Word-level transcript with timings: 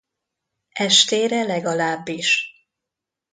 Estére 0.73 1.43
legalábbis. 1.43 2.49